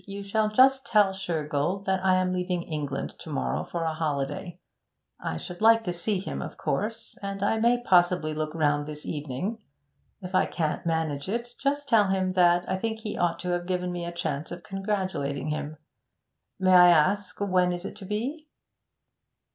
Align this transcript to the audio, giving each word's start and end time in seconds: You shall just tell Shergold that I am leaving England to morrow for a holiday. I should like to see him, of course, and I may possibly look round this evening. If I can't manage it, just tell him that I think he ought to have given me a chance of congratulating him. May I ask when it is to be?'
You 0.07 0.23
shall 0.23 0.49
just 0.49 0.87
tell 0.87 1.13
Shergold 1.13 1.85
that 1.85 2.03
I 2.03 2.15
am 2.15 2.33
leaving 2.33 2.63
England 2.63 3.13
to 3.19 3.29
morrow 3.29 3.63
for 3.63 3.83
a 3.83 3.93
holiday. 3.93 4.59
I 5.19 5.37
should 5.37 5.61
like 5.61 5.83
to 5.83 5.93
see 5.93 6.17
him, 6.17 6.41
of 6.41 6.57
course, 6.57 7.15
and 7.21 7.43
I 7.43 7.59
may 7.59 7.83
possibly 7.83 8.33
look 8.33 8.55
round 8.55 8.87
this 8.87 9.05
evening. 9.05 9.59
If 10.19 10.33
I 10.33 10.47
can't 10.47 10.87
manage 10.87 11.29
it, 11.29 11.49
just 11.61 11.87
tell 11.87 12.07
him 12.07 12.31
that 12.31 12.67
I 12.67 12.79
think 12.79 13.01
he 13.01 13.15
ought 13.15 13.37
to 13.41 13.49
have 13.49 13.67
given 13.67 13.91
me 13.91 14.03
a 14.03 14.11
chance 14.11 14.49
of 14.51 14.63
congratulating 14.63 15.49
him. 15.49 15.77
May 16.59 16.73
I 16.73 16.89
ask 16.89 17.39
when 17.39 17.71
it 17.71 17.85
is 17.85 17.93
to 17.93 18.03
be?' 18.05 18.47